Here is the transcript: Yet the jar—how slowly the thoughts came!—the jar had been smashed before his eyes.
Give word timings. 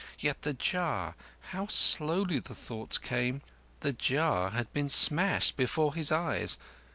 Yet 0.17 0.41
the 0.41 0.53
jar—how 0.55 1.67
slowly 1.67 2.39
the 2.39 2.55
thoughts 2.55 2.97
came!—the 2.97 3.93
jar 3.93 4.49
had 4.49 4.73
been 4.73 4.89
smashed 4.89 5.55
before 5.55 5.93
his 5.93 6.11
eyes. 6.11 6.57